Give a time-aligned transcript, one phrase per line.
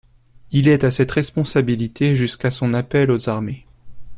[0.51, 3.65] Il est à cette responsabilité jusqu'à son appel aux armées.